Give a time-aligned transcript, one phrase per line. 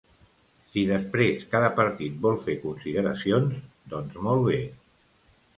[0.69, 3.55] Si després cada partit vol fer consideracions,
[3.93, 4.59] doncs molt bé.